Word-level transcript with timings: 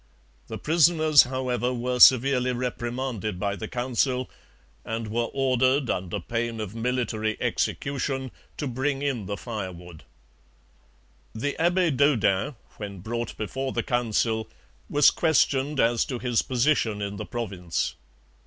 The 0.47 0.57
prisoners, 0.57 1.25
however, 1.25 1.71
were 1.71 1.99
severely 1.99 2.53
reprimanded 2.53 3.39
by 3.39 3.55
the 3.55 3.67
Council, 3.67 4.31
and 4.83 5.09
were 5.09 5.29
ordered 5.31 5.91
under 5.91 6.19
pain 6.19 6.59
of 6.59 6.73
military 6.73 7.37
execution 7.39 8.31
to 8.57 8.65
bring 8.65 9.03
in 9.03 9.27
the 9.27 9.37
firewood. 9.37 10.03
The 11.35 11.55
Abbe 11.61 11.91
Daudin, 11.91 12.55
when 12.77 13.01
brought 13.01 13.37
before 13.37 13.73
the 13.73 13.83
Council, 13.83 14.49
was 14.89 15.11
questioned 15.11 15.79
as 15.79 16.03
to 16.05 16.17
his 16.17 16.41
position 16.41 16.99
in 16.99 17.17
the 17.17 17.25
province. 17.27 17.93